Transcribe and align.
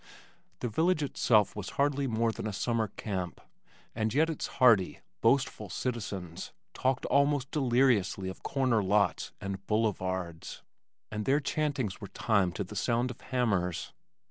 The 0.61 0.67
village 0.67 1.03
itself 1.03 1.55
was 1.55 1.69
hardly 1.77 2.07
more 2.07 2.31
than 2.31 2.47
a 2.47 2.53
summer 2.53 2.87
camp, 2.87 3.39
and 3.93 4.11
yet 4.11 4.31
its 4.31 4.47
hearty, 4.57 4.99
boastful 5.21 5.69
citizens 5.69 6.53
talked 6.73 7.05
almost 7.05 7.51
deliriously 7.51 8.27
of 8.27 8.41
"corner 8.41 8.81
lots" 8.81 9.31
and 9.39 9.63
"boulevards," 9.67 10.63
and 11.11 11.25
their 11.25 11.39
chantings 11.39 12.01
were 12.01 12.07
timed 12.07 12.55
to 12.55 12.63
the 12.63 12.75
sound 12.75 13.11
of 13.11 13.21
hammers. 13.21 13.93